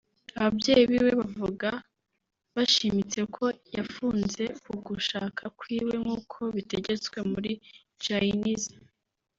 [0.39, 1.69] Ababyeyi biwe bavuga
[2.55, 7.51] bashimitse ko yapfunze kugushaka kwiwe nk’uko bitegetswe muri
[8.05, 8.75] Jainism